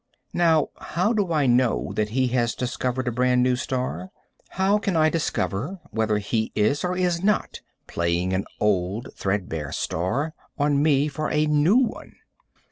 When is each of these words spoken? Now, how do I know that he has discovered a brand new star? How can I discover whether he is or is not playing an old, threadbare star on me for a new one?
Now, 0.33 0.69
how 0.79 1.13
do 1.13 1.31
I 1.31 1.45
know 1.45 1.91
that 1.95 2.09
he 2.09 2.29
has 2.29 2.55
discovered 2.55 3.07
a 3.07 3.11
brand 3.11 3.43
new 3.43 3.55
star? 3.55 4.09
How 4.49 4.79
can 4.79 4.95
I 4.95 5.11
discover 5.11 5.79
whether 5.91 6.17
he 6.17 6.51
is 6.55 6.83
or 6.83 6.97
is 6.97 7.21
not 7.23 7.61
playing 7.85 8.33
an 8.33 8.45
old, 8.59 9.09
threadbare 9.15 9.71
star 9.71 10.33
on 10.57 10.81
me 10.81 11.07
for 11.07 11.29
a 11.29 11.45
new 11.45 11.77
one? 11.77 12.15